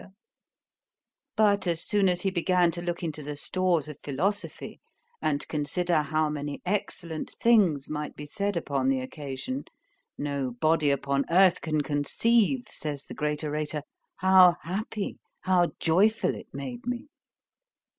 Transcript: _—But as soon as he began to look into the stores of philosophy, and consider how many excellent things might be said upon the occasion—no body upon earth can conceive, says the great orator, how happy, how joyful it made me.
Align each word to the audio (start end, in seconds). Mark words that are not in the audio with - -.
_—But 1.37 1.67
as 1.67 1.83
soon 1.85 2.09
as 2.09 2.21
he 2.21 2.31
began 2.31 2.71
to 2.71 2.81
look 2.81 3.03
into 3.03 3.21
the 3.21 3.35
stores 3.35 3.87
of 3.87 3.99
philosophy, 4.01 4.81
and 5.21 5.47
consider 5.47 6.01
how 6.01 6.27
many 6.27 6.59
excellent 6.65 7.35
things 7.39 7.87
might 7.87 8.15
be 8.15 8.25
said 8.25 8.57
upon 8.57 8.89
the 8.89 8.99
occasion—no 8.99 10.55
body 10.59 10.89
upon 10.89 11.25
earth 11.29 11.61
can 11.61 11.81
conceive, 11.81 12.65
says 12.71 13.05
the 13.05 13.13
great 13.13 13.43
orator, 13.43 13.83
how 14.15 14.55
happy, 14.63 15.19
how 15.41 15.71
joyful 15.79 16.33
it 16.33 16.47
made 16.51 16.87
me. 16.87 17.05